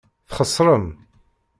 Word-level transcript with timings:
Txeṣrem. 0.29 0.87